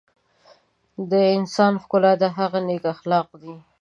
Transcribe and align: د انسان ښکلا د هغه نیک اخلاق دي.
د 1.09 1.11
انسان 1.37 1.73
ښکلا 1.83 2.13
د 2.21 2.23
هغه 2.37 2.59
نیک 2.67 2.83
اخلاق 2.93 3.27
دي. 3.41 3.53